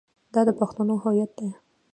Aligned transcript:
دا 0.33 0.41
د 0.47 0.49
پښتنو 0.59 0.93
هویت 1.03 1.31
دی. 1.39 1.49